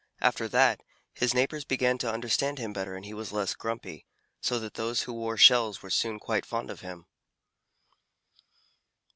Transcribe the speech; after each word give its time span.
After 0.19 0.47
that 0.47 0.81
his 1.13 1.35
neighbors 1.35 1.63
began 1.63 1.99
to 1.99 2.11
understand 2.11 2.57
him 2.57 2.73
better 2.73 2.95
and 2.95 3.05
he 3.05 3.13
was 3.13 3.31
less 3.31 3.53
grumpy, 3.53 4.07
so 4.41 4.57
that 4.59 4.73
those 4.73 5.03
who 5.03 5.13
wore 5.13 5.37
shells 5.37 5.83
were 5.83 5.91
soon 5.91 6.17
quite 6.17 6.43
fond 6.47 6.71
of 6.71 6.79
him. 6.81 7.05